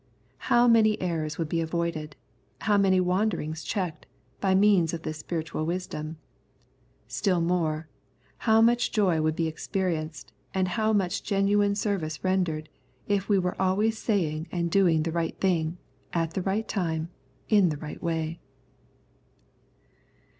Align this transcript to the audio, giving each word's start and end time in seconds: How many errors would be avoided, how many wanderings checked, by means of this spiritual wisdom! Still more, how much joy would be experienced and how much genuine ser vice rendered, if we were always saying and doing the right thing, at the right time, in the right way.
How 0.49 0.67
many 0.67 0.99
errors 0.99 1.37
would 1.37 1.47
be 1.47 1.61
avoided, 1.61 2.15
how 2.61 2.75
many 2.75 2.99
wanderings 2.99 3.61
checked, 3.63 4.07
by 4.39 4.55
means 4.55 4.95
of 4.95 5.03
this 5.03 5.19
spiritual 5.19 5.63
wisdom! 5.67 6.17
Still 7.07 7.39
more, 7.39 7.87
how 8.39 8.61
much 8.61 8.91
joy 8.91 9.21
would 9.21 9.35
be 9.35 9.45
experienced 9.45 10.33
and 10.55 10.69
how 10.69 10.91
much 10.91 11.21
genuine 11.21 11.75
ser 11.75 11.99
vice 11.99 12.23
rendered, 12.23 12.67
if 13.07 13.29
we 13.29 13.37
were 13.37 13.55
always 13.61 13.95
saying 13.99 14.47
and 14.51 14.71
doing 14.71 15.03
the 15.03 15.11
right 15.11 15.39
thing, 15.39 15.77
at 16.13 16.33
the 16.33 16.41
right 16.41 16.67
time, 16.67 17.09
in 17.47 17.69
the 17.69 17.77
right 17.77 18.01
way. 18.01 18.39